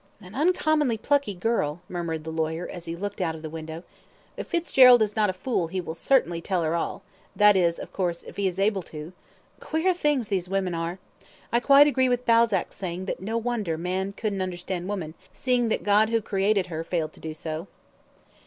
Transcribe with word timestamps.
"An 0.19 0.33
uncommonly 0.33 0.97
plucky 0.97 1.35
girl," 1.35 1.79
murmured 1.87 2.23
the 2.23 2.31
lawyer, 2.31 2.67
as 2.67 2.85
he 2.85 2.95
looked 2.95 3.21
out 3.21 3.35
of 3.35 3.43
the 3.43 3.51
window. 3.51 3.83
"If 4.35 4.47
Fitzgerald 4.47 5.03
is 5.03 5.15
not 5.15 5.29
a 5.29 5.31
fool 5.33 5.67
he 5.67 5.79
will 5.79 5.93
certainly 5.93 6.41
tell 6.41 6.63
her 6.63 6.73
all 6.73 7.03
that 7.35 7.55
is, 7.55 7.77
of 7.77 7.93
course, 7.93 8.23
if 8.23 8.35
he 8.35 8.47
is 8.47 8.57
able 8.57 8.81
to 8.81 9.13
queer 9.59 9.93
things 9.93 10.27
these 10.29 10.49
women 10.49 10.73
are 10.73 10.97
I 11.53 11.59
quite 11.59 11.85
agree 11.85 12.09
with 12.09 12.25
Balzac's 12.25 12.77
saying 12.77 13.05
that 13.05 13.19
no 13.21 13.37
wonder 13.37 13.77
man 13.77 14.13
couldn't 14.13 14.41
understand 14.41 14.89
woman, 14.89 15.13
seeing 15.33 15.69
that 15.69 15.83
God 15.83 16.09
who 16.09 16.19
created 16.19 16.65
her 16.65 16.83
failed 16.83 17.13
to 17.13 17.19
do 17.19 17.35
so." 17.35 17.67